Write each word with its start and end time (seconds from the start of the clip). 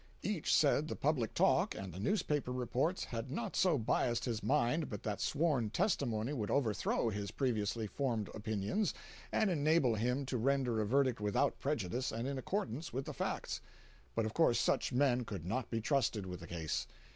Each 0.23 0.51
said 0.51 0.87
the 0.87 0.95
public 0.95 1.35
talk 1.35 1.75
and 1.75 1.93
the 1.93 1.99
newspaper 1.99 2.51
reports 2.51 3.03
had 3.03 3.29
not 3.29 3.55
so 3.55 3.77
biased 3.77 4.25
his 4.25 4.41
mind 4.41 4.89
but 4.89 5.03
that 5.03 5.21
sworn 5.21 5.69
testimony 5.69 6.33
would 6.33 6.49
overthrow 6.49 7.09
his 7.09 7.29
previously 7.29 7.85
formed 7.85 8.27
opinions 8.33 8.95
and 9.31 9.51
enable 9.51 9.93
him 9.93 10.25
to 10.25 10.39
render 10.39 10.81
a 10.81 10.87
verdict 10.87 11.21
without 11.21 11.59
prejudice 11.59 12.11
and 12.11 12.27
in 12.27 12.39
accordance 12.39 12.91
with 12.91 13.05
the 13.05 13.13
facts. 13.13 13.61
But 14.15 14.25
of 14.25 14.33
course 14.33 14.59
such 14.59 14.91
men 14.91 15.23
could 15.23 15.45
not 15.45 15.69
be 15.69 15.79
trusted 15.81 16.25
with 16.25 16.39
the 16.39 16.47
case. 16.47 16.87